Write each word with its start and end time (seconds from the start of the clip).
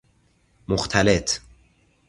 مختلط 0.67 1.41